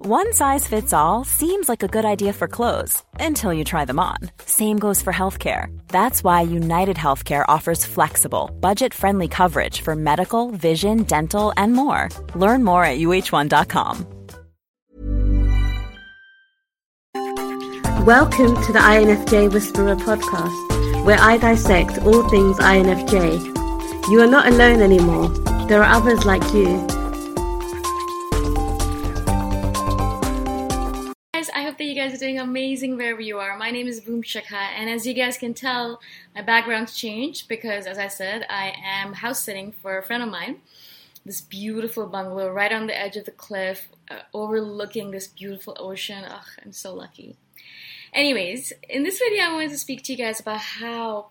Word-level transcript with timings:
One 0.00 0.32
size 0.32 0.68
fits 0.68 0.92
all 0.92 1.24
seems 1.24 1.68
like 1.68 1.82
a 1.82 1.88
good 1.88 2.04
idea 2.04 2.32
for 2.32 2.46
clothes 2.46 3.02
until 3.18 3.52
you 3.52 3.64
try 3.64 3.84
them 3.84 3.98
on. 3.98 4.18
Same 4.44 4.78
goes 4.78 5.02
for 5.02 5.12
healthcare. 5.12 5.76
That's 5.88 6.22
why 6.22 6.42
United 6.42 6.96
Healthcare 6.96 7.44
offers 7.48 7.84
flexible, 7.84 8.48
budget 8.60 8.94
friendly 8.94 9.26
coverage 9.26 9.80
for 9.80 9.96
medical, 9.96 10.52
vision, 10.52 11.02
dental, 11.02 11.52
and 11.56 11.72
more. 11.72 12.10
Learn 12.36 12.62
more 12.62 12.84
at 12.84 12.98
uh1.com. 12.98 14.06
Welcome 18.06 18.54
to 18.66 18.72
the 18.72 18.78
INFJ 18.78 19.52
Whisperer 19.52 19.96
podcast, 19.96 21.04
where 21.04 21.18
I 21.18 21.38
dissect 21.38 21.98
all 22.02 22.22
things 22.28 22.56
INFJ. 22.58 24.08
You 24.12 24.20
are 24.20 24.28
not 24.28 24.46
alone 24.46 24.80
anymore, 24.80 25.26
there 25.66 25.82
are 25.82 25.92
others 25.96 26.24
like 26.24 26.44
you. 26.54 26.86
Guys, 31.98 32.14
are 32.14 32.18
doing 32.18 32.38
amazing 32.38 32.96
wherever 32.96 33.20
you 33.20 33.38
are. 33.40 33.58
My 33.58 33.72
name 33.72 33.88
is 33.88 34.00
Boom 34.00 34.22
Shikha, 34.22 34.52
and 34.52 34.88
as 34.88 35.04
you 35.04 35.14
guys 35.14 35.36
can 35.36 35.52
tell, 35.52 36.00
my 36.32 36.42
background's 36.42 36.96
changed 36.96 37.48
because, 37.48 37.88
as 37.88 37.98
I 37.98 38.06
said, 38.06 38.46
I 38.48 38.72
am 38.84 39.14
house 39.14 39.42
sitting 39.42 39.72
for 39.72 39.98
a 39.98 40.02
friend 40.04 40.22
of 40.22 40.28
mine. 40.28 40.58
This 41.26 41.40
beautiful 41.40 42.06
bungalow 42.06 42.52
right 42.52 42.70
on 42.70 42.86
the 42.86 42.96
edge 42.96 43.16
of 43.16 43.24
the 43.24 43.32
cliff, 43.32 43.88
uh, 44.08 44.20
overlooking 44.32 45.10
this 45.10 45.26
beautiful 45.26 45.76
ocean. 45.80 46.24
Ugh, 46.24 46.46
I'm 46.64 46.70
so 46.70 46.94
lucky. 46.94 47.34
Anyways, 48.12 48.72
in 48.88 49.02
this 49.02 49.18
video, 49.18 49.46
I 49.46 49.52
wanted 49.54 49.70
to 49.70 49.78
speak 49.78 50.04
to 50.04 50.12
you 50.12 50.18
guys 50.18 50.38
about 50.38 50.60
how 50.60 51.30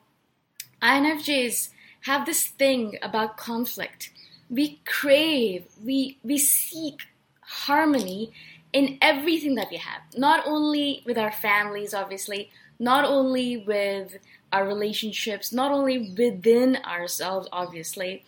INFJs 0.82 1.70
have 2.02 2.26
this 2.26 2.46
thing 2.46 2.98
about 3.02 3.38
conflict. 3.38 4.12
We 4.50 4.82
crave, 4.84 5.64
we 5.82 6.18
we 6.26 6.38
seek 6.38 7.04
harmony 7.40 8.34
in 8.74 8.98
everything 9.02 9.56
that 9.56 9.70
we 9.72 9.78
have. 9.78 10.02
Not 10.16 10.46
only 10.46 11.04
with 11.06 11.18
our 11.18 11.32
families, 11.32 11.94
obviously, 11.94 12.52
not 12.80 13.06
only 13.06 13.58
with 13.58 14.18
our 14.52 14.68
relationships, 14.68 15.52
not 15.52 15.72
only 15.72 16.14
within 16.18 16.78
ourselves, 16.78 17.48
obviously, 17.52 18.24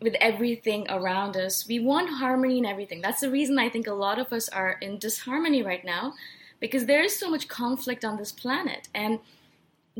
with 0.00 0.14
everything 0.20 0.86
around 0.90 1.36
us. 1.36 1.66
We 1.66 1.78
want 1.78 2.10
harmony 2.10 2.58
in 2.58 2.66
everything. 2.66 3.00
That's 3.00 3.20
the 3.20 3.30
reason 3.30 3.58
I 3.58 3.68
think 3.68 3.86
a 3.86 3.94
lot 3.94 4.18
of 4.18 4.32
us 4.32 4.48
are 4.48 4.72
in 4.80 4.98
disharmony 4.98 5.62
right 5.62 5.84
now 5.84 6.14
because 6.60 6.86
there 6.86 7.02
is 7.02 7.16
so 7.16 7.30
much 7.30 7.48
conflict 7.48 8.04
on 8.04 8.16
this 8.16 8.32
planet. 8.32 8.88
And 8.94 9.20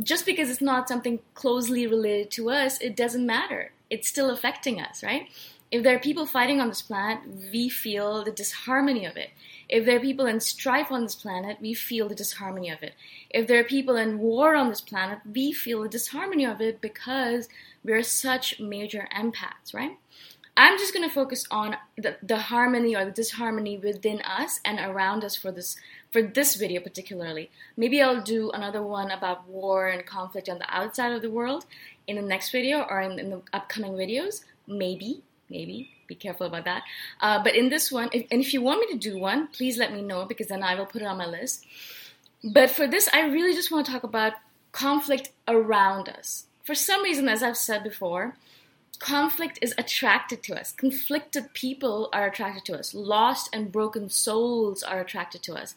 just 0.02 0.26
because 0.26 0.50
it's 0.50 0.60
not 0.60 0.88
something 0.88 1.20
closely 1.34 1.86
related 1.86 2.30
to 2.32 2.50
us, 2.50 2.80
it 2.80 2.96
doesn't 2.96 3.26
matter. 3.26 3.72
It's 3.90 4.08
still 4.08 4.30
affecting 4.30 4.80
us, 4.80 5.02
right? 5.02 5.28
If 5.70 5.82
there 5.82 5.96
are 5.96 6.00
people 6.00 6.26
fighting 6.26 6.60
on 6.60 6.68
this 6.68 6.82
planet, 6.82 7.20
we 7.52 7.68
feel 7.68 8.24
the 8.24 8.30
disharmony 8.30 9.06
of 9.06 9.16
it. 9.16 9.30
If 9.72 9.86
there 9.86 9.96
are 9.96 10.00
people 10.00 10.26
in 10.26 10.38
strife 10.40 10.92
on 10.92 11.04
this 11.04 11.14
planet, 11.14 11.56
we 11.58 11.72
feel 11.72 12.06
the 12.06 12.14
disharmony 12.14 12.68
of 12.68 12.82
it. 12.82 12.92
If 13.30 13.46
there 13.46 13.58
are 13.58 13.64
people 13.64 13.96
in 13.96 14.18
war 14.18 14.54
on 14.54 14.68
this 14.68 14.82
planet, 14.82 15.20
we 15.24 15.54
feel 15.54 15.82
the 15.82 15.88
disharmony 15.88 16.44
of 16.44 16.60
it 16.60 16.82
because 16.82 17.48
we're 17.82 18.02
such 18.02 18.60
major 18.60 19.08
empaths, 19.16 19.72
right? 19.72 19.92
I'm 20.58 20.76
just 20.76 20.92
going 20.92 21.08
to 21.08 21.14
focus 21.14 21.46
on 21.50 21.76
the, 21.96 22.18
the 22.22 22.36
harmony 22.36 22.94
or 22.94 23.06
the 23.06 23.12
disharmony 23.12 23.78
within 23.78 24.20
us 24.20 24.60
and 24.62 24.78
around 24.78 25.24
us 25.24 25.36
for 25.36 25.50
this 25.50 25.76
for 26.10 26.20
this 26.20 26.56
video 26.56 26.82
particularly. 26.82 27.50
Maybe 27.74 28.02
I'll 28.02 28.20
do 28.20 28.50
another 28.50 28.82
one 28.82 29.10
about 29.10 29.48
war 29.48 29.88
and 29.88 30.04
conflict 30.04 30.50
on 30.50 30.58
the 30.58 30.68
outside 30.68 31.12
of 31.12 31.22
the 31.22 31.30
world 31.30 31.64
in 32.06 32.16
the 32.16 32.22
next 32.22 32.50
video 32.50 32.82
or 32.82 33.00
in, 33.00 33.18
in 33.18 33.30
the 33.30 33.40
upcoming 33.54 33.94
videos. 33.94 34.44
Maybe, 34.66 35.22
maybe. 35.48 35.91
Be 36.06 36.14
careful 36.14 36.46
about 36.46 36.64
that. 36.64 36.82
Uh, 37.20 37.42
but 37.42 37.54
in 37.54 37.68
this 37.68 37.90
one, 37.90 38.08
if, 38.12 38.26
and 38.30 38.40
if 38.40 38.52
you 38.52 38.60
want 38.60 38.80
me 38.80 38.86
to 38.92 38.98
do 38.98 39.18
one, 39.18 39.48
please 39.48 39.78
let 39.78 39.92
me 39.92 40.02
know 40.02 40.24
because 40.24 40.48
then 40.48 40.62
I 40.62 40.74
will 40.74 40.86
put 40.86 41.02
it 41.02 41.06
on 41.06 41.18
my 41.18 41.26
list. 41.26 41.64
But 42.44 42.70
for 42.70 42.86
this, 42.86 43.08
I 43.12 43.26
really 43.26 43.54
just 43.54 43.70
want 43.70 43.86
to 43.86 43.92
talk 43.92 44.02
about 44.02 44.34
conflict 44.72 45.30
around 45.46 46.08
us. 46.08 46.46
For 46.62 46.74
some 46.74 47.02
reason, 47.02 47.28
as 47.28 47.42
I've 47.42 47.56
said 47.56 47.84
before, 47.84 48.36
conflict 48.98 49.58
is 49.60 49.74
attracted 49.78 50.42
to 50.44 50.58
us. 50.58 50.72
Conflicted 50.72 51.52
people 51.54 52.08
are 52.12 52.26
attracted 52.26 52.64
to 52.66 52.78
us. 52.78 52.94
Lost 52.94 53.50
and 53.52 53.72
broken 53.72 54.08
souls 54.08 54.82
are 54.82 55.00
attracted 55.00 55.42
to 55.44 55.54
us 55.54 55.74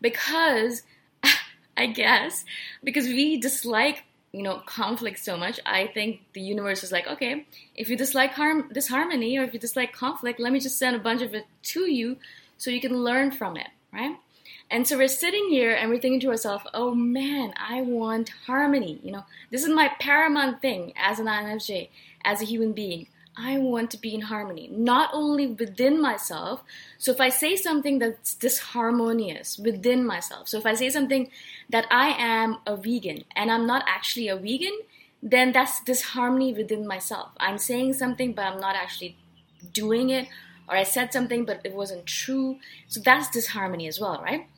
because, 0.00 0.82
I 1.76 1.86
guess, 1.86 2.44
because 2.82 3.06
we 3.06 3.36
dislike 3.36 4.04
you 4.32 4.42
know 4.42 4.60
conflict 4.66 5.18
so 5.18 5.36
much 5.36 5.58
i 5.64 5.86
think 5.86 6.20
the 6.34 6.40
universe 6.40 6.84
is 6.84 6.92
like 6.92 7.06
okay 7.06 7.46
if 7.74 7.88
you 7.88 7.96
dislike 7.96 8.32
harm 8.32 8.68
disharmony 8.72 9.38
or 9.38 9.42
if 9.42 9.54
you 9.54 9.60
dislike 9.60 9.92
conflict 9.92 10.38
let 10.38 10.52
me 10.52 10.60
just 10.60 10.78
send 10.78 10.94
a 10.94 10.98
bunch 10.98 11.22
of 11.22 11.34
it 11.34 11.46
to 11.62 11.90
you 11.90 12.16
so 12.58 12.70
you 12.70 12.80
can 12.80 13.02
learn 13.02 13.30
from 13.30 13.56
it 13.56 13.68
right? 13.92 14.16
And 14.70 14.86
so 14.86 14.98
we're 14.98 15.08
sitting 15.08 15.48
here 15.48 15.74
and 15.74 15.88
we're 15.88 15.98
thinking 15.98 16.20
to 16.20 16.28
ourselves 16.28 16.66
oh 16.74 16.94
man 16.94 17.54
i 17.56 17.80
want 17.80 18.30
harmony 18.46 19.00
you 19.02 19.12
know? 19.12 19.24
This 19.50 19.62
is 19.62 19.70
my 19.70 19.90
paramount 19.98 20.60
thing 20.60 20.92
as 20.96 21.18
an 21.18 21.26
infj 21.26 21.88
as 22.24 22.42
a 22.42 22.44
human 22.44 22.72
being 22.72 23.06
I 23.40 23.58
want 23.58 23.92
to 23.92 23.98
be 23.98 24.14
in 24.14 24.22
harmony, 24.22 24.68
not 24.72 25.10
only 25.12 25.46
within 25.46 26.02
myself. 26.02 26.64
So 26.98 27.12
if 27.12 27.20
I 27.20 27.28
say 27.28 27.54
something 27.54 28.00
that's 28.00 28.34
disharmonious 28.34 29.62
within 29.62 30.04
myself, 30.04 30.48
so 30.48 30.58
if 30.58 30.66
I 30.66 30.74
say 30.74 30.90
something 30.90 31.30
that 31.70 31.86
I 31.90 32.08
am 32.18 32.58
a 32.66 32.76
vegan 32.76 33.24
and 33.36 33.50
I'm 33.50 33.66
not 33.66 33.84
actually 33.86 34.26
a 34.26 34.36
vegan, 34.36 34.76
then 35.22 35.52
that's 35.52 35.80
disharmony 35.84 36.52
within 36.52 36.86
myself. 36.86 37.30
I'm 37.38 37.58
saying 37.58 37.94
something, 37.94 38.32
but 38.32 38.44
I'm 38.44 38.60
not 38.60 38.74
actually 38.74 39.16
doing 39.72 40.10
it, 40.10 40.26
or 40.68 40.76
I 40.76 40.82
said 40.82 41.12
something, 41.12 41.44
but 41.44 41.60
it 41.64 41.74
wasn't 41.74 42.06
true. 42.06 42.58
So 42.88 43.00
that's 43.00 43.30
disharmony 43.30 43.86
as 43.86 44.00
well, 44.00 44.20
right? 44.20 44.48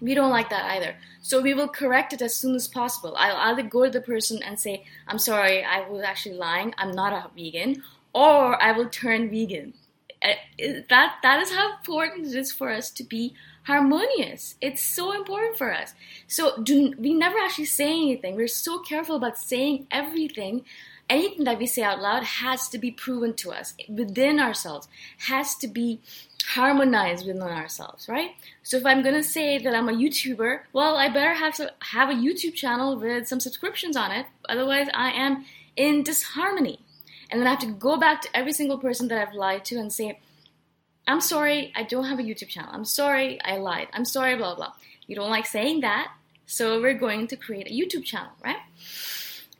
We 0.00 0.14
don't 0.14 0.30
like 0.30 0.50
that 0.50 0.64
either. 0.72 0.96
So 1.22 1.40
we 1.40 1.54
will 1.54 1.68
correct 1.68 2.12
it 2.12 2.20
as 2.22 2.34
soon 2.34 2.54
as 2.54 2.68
possible. 2.68 3.14
I'll 3.16 3.52
either 3.52 3.62
go 3.62 3.84
to 3.84 3.90
the 3.90 4.00
person 4.00 4.42
and 4.42 4.58
say, 4.58 4.84
I'm 5.06 5.18
sorry, 5.18 5.64
I 5.64 5.88
was 5.88 6.02
actually 6.02 6.36
lying, 6.36 6.74
I'm 6.76 6.90
not 6.90 7.12
a 7.12 7.30
vegan 7.34 7.82
or 8.16 8.60
I 8.62 8.72
will 8.72 8.88
turn 8.88 9.28
vegan. 9.28 9.74
Uh, 10.24 10.32
that 10.88 11.16
that 11.22 11.40
is 11.42 11.52
how 11.52 11.76
important 11.76 12.26
it 12.26 12.34
is 12.34 12.50
for 12.50 12.70
us 12.70 12.90
to 12.92 13.04
be 13.04 13.34
harmonious. 13.64 14.54
It's 14.62 14.82
so 14.82 15.12
important 15.12 15.58
for 15.58 15.70
us. 15.72 15.92
So 16.26 16.62
do 16.62 16.94
we 16.98 17.12
never 17.12 17.36
actually 17.38 17.66
say 17.66 17.90
anything. 17.92 18.34
We're 18.34 18.48
so 18.48 18.78
careful 18.78 19.16
about 19.16 19.36
saying 19.38 19.86
everything. 19.90 20.64
Anything 21.10 21.44
that 21.44 21.58
we 21.58 21.66
say 21.66 21.82
out 21.82 22.00
loud 22.00 22.24
has 22.24 22.68
to 22.70 22.78
be 22.78 22.90
proven 22.90 23.34
to 23.34 23.52
us 23.52 23.74
within 23.88 24.40
ourselves, 24.40 24.88
has 25.28 25.54
to 25.56 25.68
be 25.68 26.00
harmonized 26.54 27.26
within 27.26 27.42
ourselves, 27.42 28.08
right? 28.08 28.30
So 28.62 28.78
if 28.78 28.86
I'm 28.86 29.02
gonna 29.02 29.22
say 29.22 29.58
that 29.58 29.74
I'm 29.74 29.88
a 29.90 29.92
YouTuber, 29.92 30.60
well, 30.72 30.96
I 30.96 31.08
better 31.08 31.34
have 31.34 31.54
to 31.56 31.72
have 31.92 32.08
a 32.08 32.14
YouTube 32.14 32.54
channel 32.54 32.98
with 32.98 33.28
some 33.28 33.40
subscriptions 33.40 33.96
on 33.96 34.10
it. 34.10 34.26
Otherwise, 34.48 34.88
I 34.94 35.10
am 35.10 35.44
in 35.76 36.02
disharmony. 36.02 36.80
And 37.30 37.40
then 37.40 37.46
I 37.46 37.50
have 37.50 37.60
to 37.60 37.66
go 37.66 37.96
back 37.96 38.20
to 38.22 38.28
every 38.34 38.52
single 38.52 38.78
person 38.78 39.08
that 39.08 39.18
I've 39.18 39.34
lied 39.34 39.64
to 39.66 39.76
and 39.76 39.92
say, 39.92 40.20
I'm 41.08 41.20
sorry, 41.20 41.72
I 41.76 41.82
don't 41.84 42.04
have 42.04 42.18
a 42.18 42.22
YouTube 42.22 42.48
channel. 42.48 42.70
I'm 42.72 42.84
sorry, 42.84 43.40
I 43.42 43.56
lied. 43.56 43.88
I'm 43.92 44.04
sorry, 44.04 44.36
blah, 44.36 44.54
blah. 44.54 44.72
You 45.06 45.14
don't 45.14 45.30
like 45.30 45.46
saying 45.46 45.80
that, 45.80 46.12
so 46.46 46.80
we're 46.80 46.94
going 46.94 47.28
to 47.28 47.36
create 47.36 47.68
a 47.68 47.70
YouTube 47.70 48.04
channel, 48.04 48.32
right? 48.44 48.56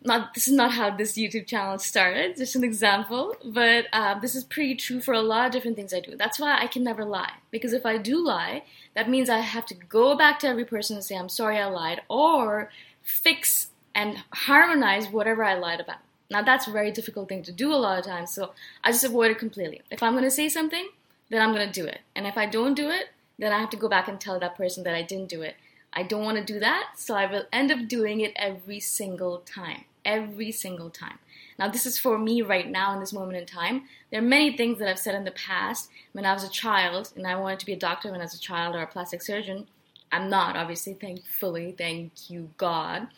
Not, 0.03 0.35
this 0.35 0.47
is 0.47 0.55
not 0.55 0.73
how 0.73 0.91
this 0.91 1.15
YouTube 1.15 1.47
channel 1.47 1.79
started, 1.79 2.37
just 2.37 2.55
an 2.55 2.63
example, 2.65 3.35
but 3.45 3.87
uh, 3.93 4.19
this 4.19 4.35
is 4.35 4.45
pretty 4.45 4.77
true 4.77 5.01
for 5.01 5.15
a 5.15 5.21
lot 5.21 5.47
of 5.47 5.53
different 5.53 5.77
things 5.77 5.93
I 5.95 6.01
do. 6.01 6.17
That's 6.17 6.39
why 6.39 6.59
I 6.61 6.67
can 6.67 6.85
never 6.85 7.05
lie. 7.05 7.33
Because 7.51 7.73
if 7.73 7.85
I 7.87 7.99
do 7.99 8.25
lie, 8.25 8.63
that 8.95 9.11
means 9.11 9.29
I 9.29 9.39
have 9.39 9.67
to 9.67 9.75
go 9.75 10.17
back 10.17 10.39
to 10.41 10.49
every 10.49 10.65
person 10.65 10.97
and 10.97 11.05
say, 11.05 11.17
I'm 11.17 11.29
sorry 11.29 11.59
I 11.59 11.67
lied, 11.67 12.03
or 12.09 12.71
fix 13.03 13.69
and 13.95 14.19
harmonize 14.33 15.09
whatever 15.09 15.43
I 15.43 15.55
lied 15.55 15.81
about. 15.81 15.99
Now 16.31 16.43
that's 16.43 16.67
a 16.67 16.73
very 16.73 16.91
difficult 16.91 17.29
thing 17.29 17.43
to 17.45 17.53
do 17.53 17.73
a 17.73 17.77
lot 17.77 17.99
of 17.99 18.05
times, 18.05 18.33
so 18.33 18.53
I 18.83 18.93
just 18.93 19.05
avoid 19.05 19.31
it 19.31 19.39
completely. 19.39 19.83
If 19.91 20.03
I'm 20.03 20.15
gonna 20.15 20.31
say 20.31 20.49
something, 20.49 20.89
then 21.31 21.43
I'm 21.43 21.53
gonna 21.53 21.73
do 21.73 21.85
it. 21.85 22.01
And 22.15 22.27
if 22.27 22.37
I 22.37 22.47
don't 22.47 22.75
do 22.75 22.89
it, 22.91 23.11
then 23.39 23.53
I 23.53 23.61
have 23.61 23.71
to 23.71 23.77
go 23.77 23.89
back 23.89 24.09
and 24.09 24.21
tell 24.21 24.39
that 24.41 24.57
person 24.57 24.85
that 24.85 24.95
I 24.95 25.03
didn't 25.03 25.29
do 25.29 25.43
it. 25.43 25.57
I 25.93 26.03
don't 26.03 26.25
want 26.25 26.37
to 26.37 26.45
do 26.45 26.61
that, 26.61 26.91
so 26.97 27.15
I 27.15 27.25
will 27.25 27.45
end 27.51 27.73
up 27.73 27.89
doing 27.89 28.21
it 28.21 28.33
every 28.37 28.81
single 28.81 29.39
time. 29.39 29.85
Every 30.05 30.53
single 30.53 30.91
time. 30.91 31.19
Now, 31.59 31.69
this 31.69 31.87
is 31.87 31.99
for 31.99 32.19
me 32.19 32.43
right 32.43 32.71
now 32.71 32.93
in 32.93 33.01
this 33.01 33.15
moment 33.15 33.39
in 33.39 33.47
time. 33.47 33.85
There 34.11 34.21
are 34.21 34.25
many 34.25 34.55
things 34.55 34.79
that 34.79 34.89
I've 34.89 34.99
said 34.99 35.15
in 35.15 35.25
the 35.25 35.31
past 35.31 35.91
when 36.13 36.27
I 36.27 36.35
was 36.35 36.45
a 36.45 36.51
child 36.51 37.13
and 37.17 37.27
I 37.27 37.37
wanted 37.37 37.61
to 37.61 37.67
be 37.67 37.73
a 37.73 37.79
doctor 37.79 38.11
when 38.11 38.21
I 38.21 38.25
was 38.25 38.35
a 38.35 38.39
child 38.39 38.77
or 38.77 38.83
a 38.83 38.87
plastic 38.87 39.23
surgeon. 39.23 39.67
I'm 40.13 40.29
not, 40.29 40.55
obviously, 40.55 40.93
thankfully, 40.93 41.75
thank 41.77 42.31
you, 42.31 42.51
God. 42.59 43.09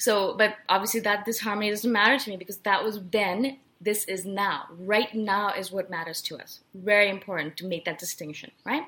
So, 0.00 0.34
but 0.34 0.56
obviously 0.66 1.00
that 1.00 1.26
disharmony 1.26 1.68
doesn't 1.68 1.92
matter 1.92 2.18
to 2.18 2.30
me 2.30 2.38
because 2.38 2.56
that 2.58 2.82
was 2.82 2.98
then, 3.12 3.58
this 3.82 4.04
is 4.04 4.24
now. 4.24 4.64
Right 4.78 5.14
now 5.14 5.52
is 5.52 5.70
what 5.70 5.90
matters 5.90 6.22
to 6.22 6.38
us. 6.38 6.60
Very 6.74 7.10
important 7.10 7.58
to 7.58 7.66
make 7.66 7.84
that 7.84 7.98
distinction, 7.98 8.50
right? 8.64 8.84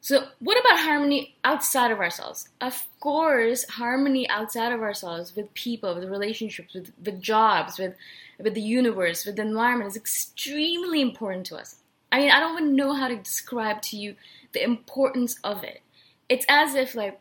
So, 0.00 0.26
what 0.40 0.58
about 0.58 0.80
harmony 0.80 1.36
outside 1.44 1.92
of 1.92 2.00
ourselves? 2.00 2.48
Of 2.60 2.84
course, 2.98 3.64
harmony 3.68 4.28
outside 4.28 4.72
of 4.72 4.80
ourselves 4.82 5.36
with 5.36 5.54
people, 5.54 5.94
with 5.94 6.08
relationships, 6.08 6.74
with, 6.74 6.90
with 7.04 7.20
jobs, 7.20 7.78
with, 7.78 7.94
with 8.40 8.54
the 8.54 8.60
universe, 8.60 9.24
with 9.24 9.36
the 9.36 9.42
environment 9.42 9.90
is 9.90 9.96
extremely 9.96 11.00
important 11.00 11.46
to 11.46 11.56
us. 11.56 11.76
I 12.10 12.18
mean, 12.18 12.30
I 12.32 12.40
don't 12.40 12.60
even 12.60 12.74
know 12.74 12.92
how 12.92 13.06
to 13.06 13.16
describe 13.16 13.82
to 13.82 13.96
you 13.96 14.16
the 14.52 14.64
importance 14.64 15.38
of 15.44 15.62
it. 15.62 15.80
It's 16.28 16.46
as 16.48 16.74
if, 16.74 16.96
like, 16.96 17.20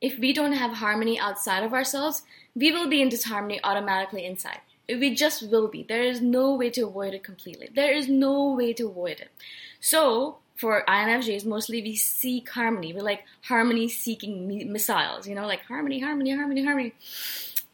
if 0.00 0.18
we 0.18 0.32
don't 0.32 0.52
have 0.52 0.72
harmony 0.72 1.18
outside 1.18 1.64
of 1.64 1.72
ourselves, 1.72 2.22
we 2.54 2.72
will 2.72 2.88
be 2.88 3.02
in 3.02 3.08
disharmony 3.08 3.60
automatically 3.64 4.24
inside. 4.24 4.60
We 4.88 5.14
just 5.14 5.50
will 5.50 5.68
be. 5.68 5.82
There 5.82 6.02
is 6.02 6.20
no 6.20 6.54
way 6.54 6.70
to 6.70 6.82
avoid 6.82 7.14
it 7.14 7.24
completely. 7.24 7.70
There 7.74 7.92
is 7.92 8.08
no 8.08 8.52
way 8.52 8.72
to 8.74 8.88
avoid 8.88 9.20
it. 9.20 9.30
So, 9.80 10.38
for 10.56 10.84
INFJs, 10.86 11.44
mostly 11.46 11.82
we 11.82 11.96
seek 11.96 12.48
harmony. 12.50 12.92
We're 12.92 13.02
like 13.02 13.24
harmony 13.42 13.88
seeking 13.88 14.70
missiles, 14.72 15.26
you 15.26 15.34
know, 15.34 15.46
like 15.46 15.62
harmony, 15.62 16.00
harmony, 16.00 16.34
harmony, 16.34 16.64
harmony. 16.64 16.94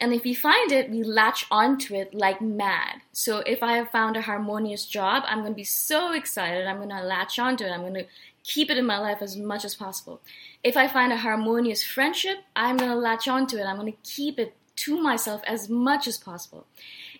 And 0.00 0.14
if 0.14 0.25
we 0.25 0.32
find 0.32 0.73
it, 0.73 0.90
we 0.90 1.02
latch 1.02 1.46
onto 1.50 1.94
it 1.94 2.14
like 2.14 2.40
mad. 2.40 3.02
So 3.12 3.40
if 3.40 3.62
I 3.62 3.75
have 3.75 3.90
found 3.90 4.16
a 4.16 4.23
harmonious 4.23 4.87
job, 4.87 5.25
I'm 5.26 5.40
going 5.40 5.52
to 5.52 5.56
be 5.56 5.64
so 5.64 6.12
excited. 6.12 6.66
I'm 6.66 6.78
going 6.78 6.88
to 6.88 7.02
latch 7.02 7.38
onto 7.38 7.64
it. 7.64 7.70
I'm 7.70 7.82
going 7.82 7.94
to 7.94 8.06
keep 8.44 8.70
it 8.70 8.78
in 8.78 8.87
my 8.87 8.98
life 8.98 9.19
as 9.20 9.37
much 9.37 9.64
as 9.64 9.75
possible. 9.75 10.20
If 10.62 10.76
I 10.76 10.88
find 10.88 11.12
a 11.12 11.16
harmonious 11.16 11.84
friendship, 11.84 12.38
I'm 12.56 12.76
going 12.76 12.90
to 12.90 12.96
latch 12.96 13.28
onto 13.28 13.56
it. 13.56 13.64
I'm 13.64 13.78
going 13.78 13.92
to 13.92 13.98
keep 14.02 14.38
it 14.38 14.54
to 14.76 15.00
myself 15.00 15.42
as 15.46 15.69
much 15.69 16.06
as 16.06 16.16
possible. 16.16 16.66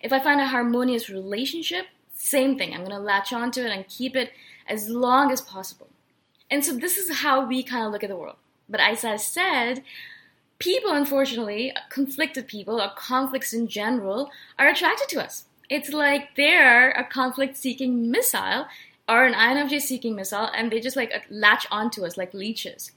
If 0.01 0.11
I 0.11 0.19
find 0.19 0.41
a 0.41 0.47
harmonious 0.47 1.09
relationship, 1.09 1.85
same 2.13 2.57
thing. 2.57 2.73
I'm 2.73 2.79
going 2.79 2.91
to 2.91 2.99
latch 2.99 3.33
onto 3.33 3.61
it 3.61 3.71
and 3.71 3.87
keep 3.87 4.15
it 4.15 4.31
as 4.67 4.89
long 4.89 5.31
as 5.31 5.41
possible. 5.41 5.89
And 6.49 6.65
so 6.65 6.73
this 6.73 6.97
is 6.97 7.19
how 7.19 7.45
we 7.45 7.63
kind 7.63 7.85
of 7.85 7.91
look 7.91 8.03
at 8.03 8.09
the 8.09 8.15
world. 8.15 8.37
But 8.67 8.79
as 8.79 9.05
I 9.05 9.17
said, 9.17 9.83
people, 10.59 10.91
unfortunately, 10.91 11.73
conflicted 11.89 12.47
people 12.47 12.81
or 12.81 12.91
conflicts 12.95 13.53
in 13.53 13.67
general, 13.67 14.31
are 14.57 14.67
attracted 14.67 15.09
to 15.09 15.23
us. 15.23 15.45
It's 15.69 15.91
like 15.93 16.35
they're 16.35 16.91
a 16.91 17.03
conflict 17.03 17.57
seeking 17.57 18.11
missile 18.11 18.65
are 19.11 19.25
an 19.25 19.33
INFJ 19.33 19.81
seeking 19.81 20.15
missile 20.15 20.49
and 20.55 20.71
they 20.71 20.79
just 20.79 20.95
like 20.95 21.11
latch 21.29 21.67
onto 21.69 22.05
us 22.05 22.15
like 22.15 22.33
leeches. 22.33 22.93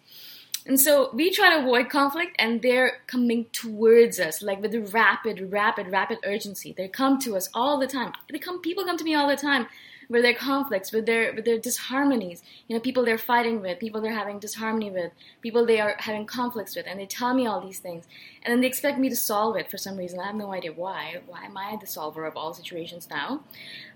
And 0.64 0.80
so 0.80 1.10
we 1.12 1.32
try 1.32 1.50
to 1.54 1.60
avoid 1.60 1.90
conflict 1.90 2.36
and 2.38 2.62
they're 2.62 3.00
coming 3.08 3.46
towards 3.52 4.20
us 4.20 4.40
like 4.40 4.62
with 4.62 4.94
rapid, 4.94 5.52
rapid, 5.52 5.88
rapid 5.88 6.18
urgency. 6.24 6.72
They 6.72 6.86
come 6.86 7.18
to 7.22 7.36
us 7.36 7.48
all 7.52 7.80
the 7.80 7.88
time. 7.88 8.12
They 8.30 8.38
come 8.38 8.62
people 8.62 8.84
come 8.84 8.96
to 8.96 9.04
me 9.04 9.16
all 9.16 9.28
the 9.28 9.36
time 9.36 9.66
with 10.08 10.22
their 10.22 10.34
conflicts, 10.34 10.92
with 10.92 11.06
their 11.06 11.32
with 11.34 11.44
their 11.44 11.58
disharmonies. 11.58 12.42
You 12.68 12.76
know, 12.76 12.80
people 12.80 13.04
they're 13.04 13.18
fighting 13.18 13.60
with, 13.60 13.78
people 13.78 14.00
they're 14.00 14.12
having 14.12 14.38
disharmony 14.38 14.90
with, 14.90 15.12
people 15.42 15.64
they 15.66 15.80
are 15.80 15.96
having 15.98 16.26
conflicts 16.26 16.76
with, 16.76 16.86
and 16.86 16.98
they 16.98 17.06
tell 17.06 17.34
me 17.34 17.46
all 17.46 17.60
these 17.60 17.78
things, 17.78 18.04
and 18.42 18.52
then 18.52 18.60
they 18.60 18.66
expect 18.66 18.98
me 18.98 19.08
to 19.08 19.16
solve 19.16 19.56
it 19.56 19.70
for 19.70 19.78
some 19.78 19.96
reason. 19.96 20.20
I 20.20 20.26
have 20.26 20.34
no 20.34 20.52
idea 20.52 20.72
why. 20.72 21.20
Why 21.26 21.44
am 21.44 21.56
I 21.56 21.76
the 21.80 21.86
solver 21.86 22.24
of 22.24 22.36
all 22.36 22.54
situations 22.54 23.08
now? 23.10 23.42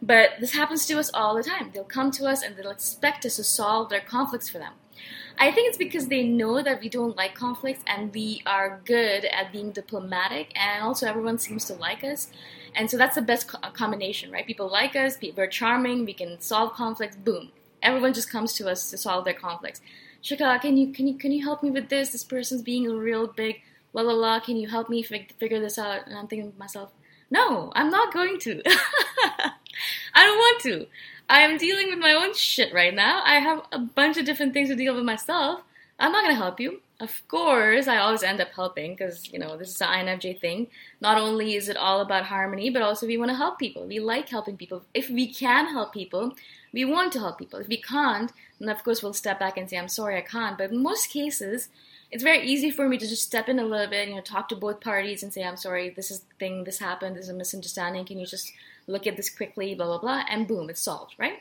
But 0.03 0.31
this 0.41 0.53
happens 0.53 0.87
to 0.87 0.99
us 0.99 1.11
all 1.13 1.37
the 1.37 1.43
time. 1.43 1.71
They'll 1.73 1.85
come 1.85 2.11
to 2.13 2.27
us 2.27 2.43
and 2.43 2.57
they'll 2.57 2.71
expect 2.71 3.27
us 3.27 3.37
to 3.37 3.45
solve 3.45 3.91
their 3.91 4.01
conflicts 4.01 4.49
for 4.49 4.59
them. 4.59 4.73
I 5.39 5.53
think 5.53 5.69
it's 5.69 5.79
because 5.79 6.09
they 6.09 6.25
know 6.25 6.61
that 6.63 6.81
we 6.81 6.89
don't 6.89 7.17
like 7.17 7.35
conflicts 7.35 7.85
and 7.87 8.13
we 8.13 8.43
are 8.45 8.81
good 8.85 9.25
at 9.27 9.53
being 9.53 9.71
diplomatic, 9.71 10.53
and 10.57 10.83
also 10.83 11.07
everyone 11.07 11.39
seems 11.39 11.67
to 11.67 11.75
like 11.75 12.03
us. 12.03 12.29
And 12.75 12.91
so 12.91 12.97
that's 12.97 13.15
the 13.15 13.23
best 13.23 13.49
co- 13.49 13.71
combination, 13.73 14.31
right? 14.31 14.47
People 14.47 14.69
like 14.69 14.97
us, 14.97 15.19
we're 15.37 15.47
charming, 15.47 16.05
we 16.05 16.15
can 16.15 16.41
solve 16.41 16.73
conflicts, 16.75 17.17
boom. 17.17 17.51
Everyone 17.83 18.13
just 18.13 18.31
comes 18.31 18.55
to 18.55 18.69
us 18.69 18.91
to 18.91 18.99
solve 18.99 19.25
their 19.25 19.35
conflicts. 19.35 19.81
Shikha, 20.23 20.61
can 20.61 20.77
you 20.77 20.93
can 20.93 21.07
you 21.07 21.17
can 21.17 21.31
you 21.31 21.45
help 21.45 21.63
me 21.63 21.71
with 21.71 21.89
this? 21.89 22.11
This 22.11 22.25
person's 22.25 22.63
being 22.63 22.87
a 22.89 22.95
real 22.95 23.29
big 23.29 23.63
la 23.93 24.03
la 24.03 24.13
la. 24.13 24.41
Can 24.41 24.57
you 24.57 24.69
help 24.69 24.89
me 24.89 25.03
figure 25.03 25.61
this 25.61 25.79
out? 25.79 26.07
And 26.07 26.19
I'm 26.19 26.27
thinking 26.27 26.53
to 26.53 26.59
myself, 26.59 26.91
no, 27.31 27.73
I'm 27.75 27.91
not 27.91 28.13
going 28.13 28.39
to. 28.41 28.63
I 30.15 30.25
don't 30.25 30.39
want 30.39 30.63
to. 30.63 30.87
I 31.29 31.41
am 31.41 31.59
dealing 31.59 31.91
with 31.91 31.99
my 31.99 32.15
own 32.15 32.35
shit 32.35 32.73
right 32.73 32.95
now. 32.95 33.23
I 33.25 33.37
have 33.37 33.63
a 33.71 33.79
bunch 33.79 34.17
of 34.17 34.25
different 34.25 34.55
things 34.55 34.71
to 34.71 34.77
deal 34.77 34.95
with 34.95 35.05
myself. 35.05 35.61
I'm 35.99 36.13
not 36.13 36.23
gonna 36.23 36.35
help 36.35 36.61
you. 36.61 36.81
of 37.01 37.23
course, 37.29 37.87
I 37.87 37.99
always 37.99 38.25
end 38.25 38.41
up 38.41 38.53
helping 38.55 38.95
because, 38.95 39.33
you 39.33 39.39
know, 39.39 39.57
this 39.57 39.69
is 39.71 39.81
an 39.81 39.89
INFJ 39.89 40.41
thing. 40.41 40.67
Not 41.01 41.17
only 41.17 41.55
is 41.55 41.69
it 41.69 41.77
all 41.77 42.01
about 42.01 42.25
harmony, 42.25 42.71
but 42.71 42.83
also 42.83 43.07
we 43.07 43.17
want 43.17 43.31
to 43.31 43.37
help 43.37 43.59
people. 43.59 43.87
We 43.87 44.01
like 44.01 44.29
helping 44.29 44.57
people. 44.57 44.83
If 44.95 45.09
we 45.09 45.33
can 45.33 45.69
help 45.69 45.93
people, 45.93 46.35
we 46.73 46.85
want 46.85 47.13
to 47.13 47.21
help 47.21 47.39
people. 47.39 47.61
If 47.61 47.69
we 47.69 47.81
can't, 47.81 48.33
then 48.59 48.69
of 48.69 48.83
course 48.83 49.01
we'll 49.03 49.13
step 49.13 49.39
back 49.39 49.57
and 49.57 49.71
say, 49.71 49.77
I'm 49.79 49.89
sorry, 49.89 50.17
I 50.17 50.23
can't. 50.23 50.59
But 50.59 50.73
in 50.73 50.83
most 50.83 51.11
cases, 51.11 51.69
it's 52.11 52.23
very 52.23 52.47
easy 52.49 52.71
for 52.71 52.89
me 52.89 52.99
to 52.99 53.07
just 53.07 53.23
step 53.23 53.49
in 53.49 53.59
a 53.59 53.65
little 53.65 53.89
bit, 53.89 54.09
you 54.09 54.17
know, 54.17 54.21
talk 54.21 54.49
to 54.49 54.57
both 54.57 54.81
parties 54.81 55.23
and 55.23 55.33
say, 55.33 55.45
I'm 55.45 55.57
sorry, 55.57 55.91
this 55.91 56.11
is 56.11 56.21
the 56.21 56.35
thing, 56.39 56.65
this 56.65 56.79
happened, 56.79 57.17
this 57.17 57.25
is 57.25 57.31
a 57.31 57.35
misunderstanding. 57.35 58.07
Can 58.07 58.19
you 58.19 58.27
just 58.27 58.53
look 58.87 59.07
at 59.07 59.17
this 59.17 59.31
quickly, 59.31 59.75
blah, 59.75 59.87
blah, 59.87 59.99
blah, 59.99 60.25
and 60.29 60.49
boom, 60.49 60.71
it's 60.71 60.81
solved, 60.81 61.15
right? 61.19 61.41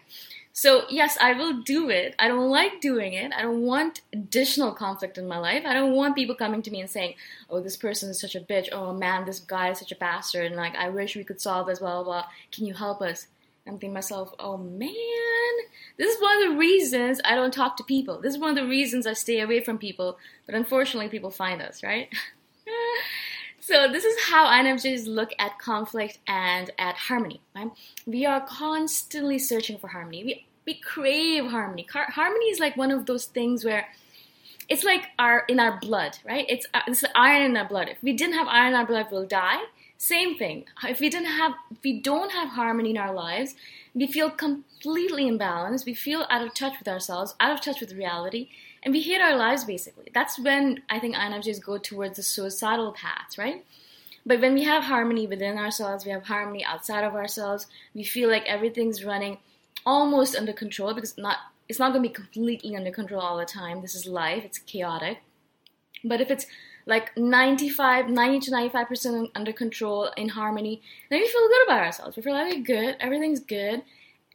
So, 0.57 0.85
yes, 0.89 1.19
I 1.21 1.33
will 1.33 1.61
do 1.61 1.91
it. 1.91 2.15
I 2.17 2.27
don't 2.27 2.49
like 2.49 2.81
doing 2.81 3.13
it. 3.13 3.31
I 3.31 3.43
don't 3.43 3.61
want 3.61 4.01
additional 4.11 4.71
conflict 4.71 5.19
in 5.19 5.27
my 5.27 5.37
life. 5.37 5.61
I 5.67 5.75
don't 5.75 5.93
want 5.93 6.15
people 6.15 6.33
coming 6.33 6.63
to 6.63 6.71
me 6.71 6.81
and 6.81 6.89
saying, 6.89 7.13
oh, 7.47 7.61
this 7.61 7.77
person 7.77 8.09
is 8.09 8.19
such 8.19 8.33
a 8.33 8.39
bitch. 8.39 8.69
Oh, 8.71 8.91
man, 8.91 9.25
this 9.25 9.39
guy 9.39 9.69
is 9.69 9.77
such 9.77 9.91
a 9.91 9.95
bastard. 9.95 10.47
And 10.47 10.55
like, 10.55 10.75
I 10.75 10.89
wish 10.89 11.15
we 11.15 11.23
could 11.23 11.39
solve 11.39 11.67
this, 11.67 11.77
blah, 11.77 12.01
blah, 12.01 12.03
blah. 12.03 12.25
Can 12.51 12.65
you 12.65 12.73
help 12.73 13.03
us? 13.03 13.27
I'm 13.67 13.73
thinking 13.73 13.93
myself, 13.93 14.33
oh, 14.39 14.57
man, 14.57 14.89
this 15.97 16.15
is 16.15 16.19
one 16.19 16.41
of 16.41 16.49
the 16.49 16.57
reasons 16.57 17.21
I 17.23 17.35
don't 17.35 17.53
talk 17.53 17.77
to 17.77 17.83
people. 17.83 18.19
This 18.19 18.33
is 18.33 18.39
one 18.39 18.49
of 18.49 18.55
the 18.55 18.67
reasons 18.67 19.05
I 19.05 19.13
stay 19.13 19.41
away 19.41 19.63
from 19.63 19.77
people. 19.77 20.17
But 20.47 20.55
unfortunately, 20.55 21.09
people 21.09 21.29
find 21.29 21.61
us, 21.61 21.83
right? 21.83 22.09
So 23.67 23.91
this 23.91 24.05
is 24.05 24.15
how 24.29 24.45
INFJs 24.45 25.07
look 25.07 25.31
at 25.37 25.59
conflict 25.59 26.19
and 26.25 26.71
at 26.79 26.95
harmony. 26.95 27.41
Right? 27.53 27.69
We 28.05 28.25
are 28.25 28.39
constantly 28.39 29.37
searching 29.39 29.77
for 29.77 29.89
harmony. 29.89 30.23
We 30.23 30.46
we 30.67 30.75
crave 30.75 31.45
harmony. 31.45 31.83
Car- 31.83 32.11
harmony 32.11 32.45
is 32.47 32.59
like 32.59 32.77
one 32.77 32.91
of 32.91 33.07
those 33.07 33.25
things 33.25 33.65
where 33.65 33.87
it's 34.69 34.83
like 34.83 35.05
our 35.17 35.45
in 35.47 35.59
our 35.59 35.79
blood, 35.79 36.19
right? 36.25 36.45
It's 36.47 36.67
uh, 36.73 36.81
it's 36.87 37.03
iron 37.15 37.43
in 37.43 37.57
our 37.57 37.67
blood. 37.67 37.87
If 37.89 38.03
we 38.03 38.13
didn't 38.13 38.35
have 38.35 38.47
iron 38.47 38.73
in 38.73 38.75
our 38.75 38.85
blood, 38.85 39.07
we'll 39.09 39.25
die. 39.25 39.63
Same 39.97 40.37
thing. 40.37 40.65
If 40.83 40.99
we 40.99 41.09
didn't 41.09 41.31
have, 41.31 41.53
if 41.71 41.79
we 41.83 41.99
don't 41.99 42.31
have 42.31 42.49
harmony 42.49 42.91
in 42.91 42.97
our 42.97 43.13
lives, 43.13 43.55
we 43.95 44.05
feel 44.05 44.29
completely 44.29 45.23
imbalanced. 45.23 45.85
We 45.87 45.95
feel 45.95 46.27
out 46.29 46.45
of 46.45 46.53
touch 46.53 46.77
with 46.77 46.87
ourselves, 46.87 47.33
out 47.39 47.51
of 47.51 47.61
touch 47.61 47.79
with 47.79 47.93
reality, 47.93 48.49
and 48.83 48.93
we 48.93 49.01
hate 49.01 49.21
our 49.21 49.35
lives 49.35 49.63
basically. 49.63 50.11
That's 50.13 50.37
when 50.37 50.83
I 50.89 50.99
think 50.99 51.15
INFJs 51.15 51.63
go 51.63 51.79
towards 51.79 52.17
the 52.17 52.23
suicidal 52.23 52.91
path, 52.91 53.37
right? 53.39 53.65
But 54.23 54.41
when 54.41 54.53
we 54.53 54.65
have 54.65 54.83
harmony 54.83 55.25
within 55.25 55.57
ourselves, 55.57 56.05
we 56.05 56.11
have 56.11 56.25
harmony 56.25 56.63
outside 56.63 57.05
of 57.05 57.15
ourselves, 57.15 57.67
we 57.95 58.03
feel 58.03 58.29
like 58.29 58.45
everything's 58.45 59.05
running 59.05 59.37
almost 59.87 60.35
under 60.35 60.51
control 60.51 60.93
because 60.93 61.17
not 61.17 61.37
it's 61.69 61.79
not 61.79 61.91
going 61.91 62.03
to 62.03 62.09
be 62.09 62.13
completely 62.13 62.75
under 62.75 62.91
control 62.91 63.21
all 63.21 63.37
the 63.37 63.45
time. 63.45 63.81
This 63.81 63.95
is 63.95 64.05
life, 64.05 64.43
it's 64.45 64.59
chaotic. 64.59 65.19
But 66.03 66.21
if 66.21 66.29
it's 66.29 66.45
like 66.85 67.17
95, 67.17 68.09
90 68.09 68.39
to 68.39 68.51
95% 68.51 69.31
under 69.35 69.51
control 69.51 70.09
in 70.15 70.29
harmony, 70.29 70.81
then 71.09 71.19
we 71.19 71.27
feel 71.27 71.47
good 71.47 71.63
about 71.65 71.81
ourselves. 71.81 72.15
We 72.15 72.23
feel 72.23 72.33
like 72.33 72.53
we're 72.53 72.63
good, 72.63 72.95
everything's 72.99 73.39
good. 73.39 73.83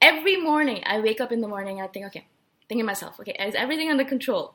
Every 0.00 0.36
morning, 0.36 0.82
I 0.84 1.00
wake 1.00 1.20
up 1.20 1.32
in 1.32 1.40
the 1.40 1.48
morning, 1.48 1.80
I 1.80 1.86
think, 1.86 2.06
okay, 2.06 2.26
thinking 2.68 2.84
myself, 2.84 3.20
okay, 3.20 3.36
is 3.38 3.54
everything 3.54 3.90
under 3.90 4.04
control? 4.04 4.54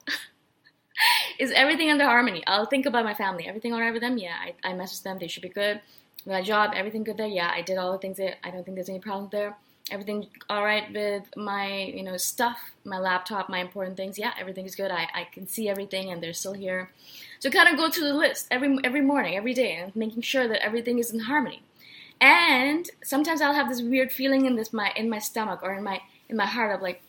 is 1.40 1.52
everything 1.52 1.90
under 1.90 2.06
harmony? 2.06 2.44
I'll 2.46 2.66
think 2.66 2.86
about 2.86 3.06
my 3.06 3.14
family. 3.14 3.48
Everything 3.48 3.74
all 3.74 3.80
right 3.80 3.94
with 3.94 4.02
them? 4.02 4.18
Yeah, 4.18 4.36
I, 4.40 4.70
I 4.70 4.74
messaged 4.74 5.04
them. 5.04 5.18
They 5.20 5.28
should 5.28 5.44
be 5.44 5.50
good. 5.50 5.80
My 6.26 6.44
job, 6.44 6.74
everything 6.76 7.04
good 7.04 7.18
there? 7.18 7.28
Yeah, 7.28 7.52
I 7.52 7.62
did 7.62 7.78
all 7.78 7.92
the 7.94 7.98
things 7.98 8.18
that 8.18 8.46
I 8.46 8.52
don't 8.52 8.64
think 8.66 8.76
there's 8.76 8.90
any 8.90 9.00
problem 9.00 9.30
there. 9.32 9.56
Everything 9.90 10.28
all 10.50 10.64
right 10.66 10.92
with 10.94 11.24
my, 11.38 11.84
you 11.84 12.04
know, 12.04 12.18
stuff, 12.18 12.60
my 12.84 13.00
laptop, 13.00 13.48
my 13.48 13.60
important 13.60 13.96
things? 13.96 14.20
Yeah, 14.20 14.34
everything 14.38 14.66
is 14.66 14.76
good. 14.76 14.92
I, 14.92 15.08
I 15.14 15.28
can 15.32 15.48
see 15.48 15.70
everything 15.70 16.12
and 16.12 16.22
they're 16.22 16.34
still 16.34 16.54
here. 16.54 16.92
So 17.40 17.50
kind 17.50 17.70
of 17.70 17.78
go 17.78 17.90
through 17.90 18.08
the 18.08 18.14
list 18.14 18.48
every 18.52 18.78
every 18.84 19.02
morning, 19.02 19.38
every 19.38 19.54
day, 19.54 19.74
and 19.76 19.96
making 19.96 20.24
sure 20.24 20.48
that 20.48 20.64
everything 20.64 21.00
is 21.00 21.12
in 21.12 21.22
harmony. 21.22 21.62
And 22.20 22.90
sometimes 23.04 23.42
I'll 23.42 23.54
have 23.54 23.70
this 23.70 23.82
weird 23.82 24.12
feeling 24.12 24.46
in 24.46 24.56
this 24.56 24.74
my 24.74 24.92
in 24.96 25.10
my 25.10 25.20
stomach 25.20 25.62
or 25.64 25.74
in 25.74 25.84
my 25.84 26.02
in 26.28 26.36
my 26.36 26.48
heart 26.48 26.76
of 26.76 26.82
like, 26.82 27.02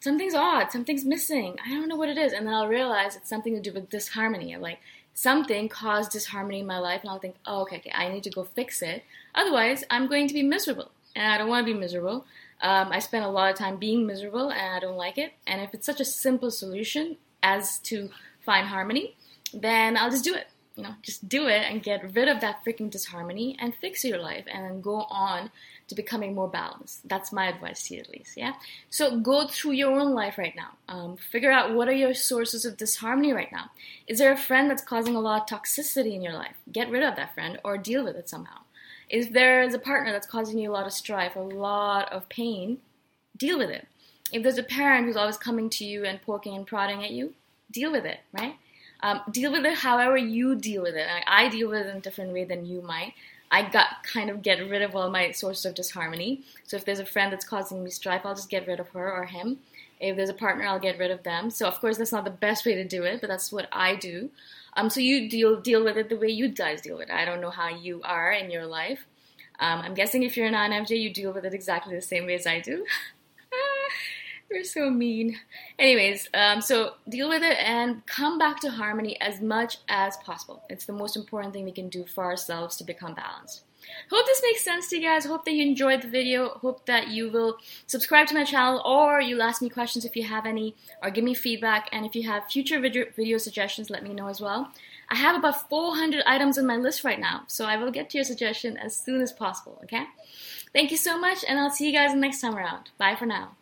something's 0.00 0.34
odd, 0.34 0.70
something's 0.70 1.04
missing. 1.04 1.56
I 1.64 1.70
don't 1.70 1.88
know 1.88 1.96
what 1.96 2.10
it 2.10 2.18
is. 2.18 2.32
And 2.32 2.46
then 2.46 2.54
I'll 2.54 2.68
realize 2.68 3.16
it's 3.16 3.28
something 3.28 3.54
to 3.54 3.60
do 3.60 3.72
with 3.72 3.90
disharmony. 3.90 4.56
Like 4.56 4.78
something 5.14 5.68
caused 5.68 6.12
disharmony 6.12 6.60
in 6.60 6.66
my 6.66 6.78
life, 6.78 7.00
and 7.00 7.10
I'll 7.10 7.18
think, 7.18 7.34
oh, 7.44 7.62
okay, 7.62 7.78
okay, 7.78 7.92
I 7.92 8.08
need 8.08 8.22
to 8.22 8.30
go 8.30 8.44
fix 8.44 8.82
it. 8.82 9.02
Otherwise, 9.34 9.82
I'm 9.90 10.06
going 10.06 10.28
to 10.28 10.34
be 10.34 10.44
miserable. 10.44 10.92
And 11.18 11.32
I 11.32 11.36
don't 11.36 11.48
want 11.48 11.66
to 11.66 11.72
be 11.72 11.78
miserable. 11.78 12.26
Um, 12.60 12.92
I 12.92 13.00
spend 13.00 13.24
a 13.24 13.28
lot 13.28 13.50
of 13.50 13.56
time 13.56 13.76
being 13.76 14.06
miserable, 14.06 14.50
and 14.50 14.74
I 14.74 14.78
don't 14.78 14.96
like 14.96 15.18
it. 15.18 15.32
And 15.46 15.60
if 15.60 15.74
it's 15.74 15.84
such 15.84 16.00
a 16.00 16.04
simple 16.04 16.50
solution 16.50 17.16
as 17.42 17.80
to 17.80 18.10
find 18.40 18.68
harmony, 18.68 19.16
then 19.52 19.96
I'll 19.96 20.10
just 20.10 20.24
do 20.24 20.34
it. 20.34 20.46
You 20.76 20.84
know, 20.84 20.94
just 21.02 21.28
do 21.28 21.48
it 21.48 21.62
and 21.68 21.82
get 21.82 22.14
rid 22.14 22.28
of 22.28 22.40
that 22.40 22.64
freaking 22.64 22.88
disharmony 22.88 23.56
and 23.58 23.74
fix 23.74 24.04
your 24.04 24.18
life 24.18 24.44
and 24.46 24.80
go 24.80 25.06
on 25.10 25.50
to 25.88 25.96
becoming 25.96 26.36
more 26.36 26.48
balanced. 26.48 27.08
That's 27.08 27.32
my 27.32 27.48
advice 27.48 27.88
to 27.88 27.94
you, 27.94 28.00
at 28.00 28.10
least. 28.10 28.36
Yeah. 28.36 28.52
So 28.88 29.18
go 29.18 29.48
through 29.48 29.72
your 29.72 29.98
own 29.98 30.12
life 30.14 30.38
right 30.38 30.54
now. 30.54 30.76
Um, 30.88 31.16
figure 31.16 31.50
out 31.50 31.74
what 31.74 31.88
are 31.88 31.92
your 31.92 32.14
sources 32.14 32.64
of 32.64 32.76
disharmony 32.76 33.32
right 33.32 33.50
now. 33.50 33.72
Is 34.06 34.18
there 34.18 34.30
a 34.30 34.36
friend 34.36 34.70
that's 34.70 34.82
causing 34.82 35.16
a 35.16 35.20
lot 35.20 35.42
of 35.42 35.48
toxicity 35.48 36.14
in 36.14 36.22
your 36.22 36.34
life? 36.34 36.54
Get 36.70 36.90
rid 36.90 37.02
of 37.02 37.16
that 37.16 37.34
friend 37.34 37.58
or 37.64 37.76
deal 37.76 38.04
with 38.04 38.14
it 38.14 38.28
somehow. 38.28 38.60
If 39.08 39.32
there 39.32 39.62
is 39.62 39.74
a 39.74 39.78
partner 39.78 40.12
that's 40.12 40.26
causing 40.26 40.58
you 40.58 40.70
a 40.70 40.72
lot 40.72 40.86
of 40.86 40.92
strife, 40.92 41.36
a 41.36 41.40
lot 41.40 42.12
of 42.12 42.28
pain, 42.28 42.78
deal 43.36 43.58
with 43.58 43.70
it. 43.70 43.86
If 44.32 44.42
there's 44.42 44.58
a 44.58 44.62
parent 44.62 45.06
who's 45.06 45.16
always 45.16 45.38
coming 45.38 45.70
to 45.70 45.84
you 45.84 46.04
and 46.04 46.20
poking 46.20 46.54
and 46.54 46.66
prodding 46.66 47.02
at 47.02 47.10
you, 47.10 47.34
deal 47.70 47.90
with 47.90 48.04
it, 48.04 48.20
right? 48.32 48.56
Um, 49.00 49.20
deal 49.30 49.52
with 49.52 49.64
it 49.64 49.78
however 49.78 50.16
you 50.16 50.56
deal 50.56 50.82
with 50.82 50.94
it. 50.94 51.06
I 51.26 51.48
deal 51.48 51.68
with 51.68 51.86
it 51.86 51.90
in 51.90 51.96
a 51.98 52.00
different 52.00 52.32
way 52.32 52.44
than 52.44 52.66
you 52.66 52.82
might. 52.82 53.14
I 53.50 53.62
got 53.62 54.02
kind 54.02 54.28
of 54.28 54.42
get 54.42 54.58
rid 54.68 54.82
of 54.82 54.94
all 54.94 55.08
my 55.10 55.30
sources 55.30 55.64
of 55.64 55.74
disharmony. 55.74 56.42
So 56.64 56.76
if 56.76 56.84
there's 56.84 56.98
a 56.98 57.06
friend 57.06 57.32
that's 57.32 57.46
causing 57.46 57.82
me 57.82 57.90
strife, 57.90 58.22
I'll 58.26 58.34
just 58.34 58.50
get 58.50 58.66
rid 58.66 58.80
of 58.80 58.90
her 58.90 59.10
or 59.10 59.24
him. 59.24 59.60
If 60.00 60.16
there's 60.16 60.28
a 60.28 60.34
partner, 60.34 60.66
I'll 60.66 60.78
get 60.78 60.98
rid 60.98 61.10
of 61.10 61.22
them. 61.22 61.50
So 61.50 61.66
of 61.66 61.80
course 61.80 61.96
that's 61.96 62.12
not 62.12 62.24
the 62.24 62.30
best 62.30 62.66
way 62.66 62.74
to 62.74 62.84
do 62.84 63.04
it, 63.04 63.20
but 63.20 63.28
that's 63.28 63.50
what 63.50 63.68
I 63.72 63.94
do. 63.94 64.30
Um, 64.78 64.88
so 64.90 65.00
you 65.00 65.28
deal 65.28 65.60
deal 65.60 65.82
with 65.82 65.96
it 65.96 66.08
the 66.08 66.16
way 66.16 66.28
you 66.28 66.48
guys 66.48 66.80
deal 66.80 66.96
with 66.96 67.08
it. 67.08 67.14
I 67.14 67.24
don't 67.24 67.40
know 67.40 67.50
how 67.50 67.68
you 67.68 68.00
are 68.04 68.30
in 68.30 68.48
your 68.48 68.64
life. 68.64 69.00
Um, 69.58 69.80
I'm 69.80 69.94
guessing 69.94 70.22
if 70.22 70.36
you're 70.36 70.46
an 70.46 70.54
INFJ, 70.54 71.00
you 71.00 71.12
deal 71.12 71.32
with 71.32 71.44
it 71.44 71.52
exactly 71.52 71.96
the 71.96 72.00
same 72.00 72.26
way 72.26 72.34
as 72.34 72.46
I 72.46 72.60
do. 72.60 72.86
You're 74.50 74.62
so 74.64 74.88
mean. 74.88 75.36
Anyways, 75.80 76.28
um, 76.32 76.60
so 76.60 76.94
deal 77.08 77.28
with 77.28 77.42
it 77.42 77.58
and 77.58 78.06
come 78.06 78.38
back 78.38 78.60
to 78.60 78.70
harmony 78.70 79.20
as 79.20 79.40
much 79.40 79.78
as 79.88 80.16
possible. 80.18 80.62
It's 80.70 80.86
the 80.86 80.92
most 80.92 81.16
important 81.16 81.52
thing 81.52 81.64
we 81.64 81.72
can 81.72 81.88
do 81.88 82.06
for 82.06 82.24
ourselves 82.24 82.76
to 82.76 82.84
become 82.84 83.14
balanced. 83.14 83.64
Hope 84.10 84.26
this 84.26 84.42
makes 84.42 84.64
sense 84.64 84.88
to 84.88 84.96
you 84.96 85.02
guys. 85.02 85.24
Hope 85.24 85.44
that 85.44 85.52
you 85.52 85.64
enjoyed 85.64 86.02
the 86.02 86.08
video. 86.08 86.50
Hope 86.50 86.86
that 86.86 87.08
you 87.08 87.30
will 87.30 87.58
subscribe 87.86 88.26
to 88.28 88.34
my 88.34 88.44
channel 88.44 88.80
or 88.84 89.20
you'll 89.20 89.42
ask 89.42 89.60
me 89.60 89.68
questions 89.68 90.04
if 90.04 90.16
you 90.16 90.24
have 90.24 90.46
any 90.46 90.74
or 91.02 91.10
give 91.10 91.24
me 91.24 91.34
feedback. 91.34 91.88
And 91.92 92.06
if 92.06 92.14
you 92.14 92.28
have 92.28 92.46
future 92.46 92.80
video, 92.80 93.06
video 93.14 93.38
suggestions, 93.38 93.90
let 93.90 94.02
me 94.02 94.14
know 94.14 94.28
as 94.28 94.40
well. 94.40 94.72
I 95.10 95.16
have 95.16 95.36
about 95.36 95.68
400 95.68 96.22
items 96.26 96.58
on 96.58 96.66
my 96.66 96.76
list 96.76 97.02
right 97.02 97.18
now, 97.18 97.44
so 97.46 97.64
I 97.64 97.76
will 97.76 97.90
get 97.90 98.10
to 98.10 98.18
your 98.18 98.24
suggestion 98.24 98.76
as 98.76 98.94
soon 98.94 99.22
as 99.22 99.32
possible, 99.32 99.80
okay? 99.84 100.04
Thank 100.74 100.90
you 100.90 100.98
so 100.98 101.18
much, 101.18 101.44
and 101.48 101.58
I'll 101.58 101.70
see 101.70 101.86
you 101.86 101.92
guys 101.92 102.14
next 102.14 102.42
time 102.42 102.54
around. 102.54 102.90
Bye 102.98 103.16
for 103.16 103.24
now. 103.24 103.56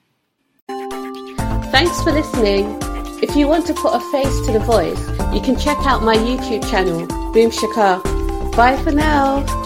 Thanks 1.71 2.03
for 2.03 2.11
listening. 2.11 2.77
If 3.23 3.37
you 3.37 3.47
want 3.47 3.67
to 3.69 3.75
put 3.75 3.95
a 3.95 4.01
face 4.11 4.47
to 4.47 4.53
the 4.53 4.59
voice, 4.59 5.01
you 5.33 5.41
can 5.41 5.57
check 5.57 5.79
out 5.87 6.03
my 6.03 6.17
YouTube 6.17 6.69
channel, 6.69 7.07
Boom 7.33 7.51
Shikha. 7.51 8.03
Bye 8.57 8.77
for 8.83 8.91
now. 8.91 9.66